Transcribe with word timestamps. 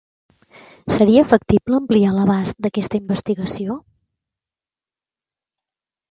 Seria 0.93 1.25
factible 1.33 1.75
ampliar 1.79 2.13
l'abast 2.15 2.57
d'aquesta 2.67 2.99
investigació? 2.99 3.75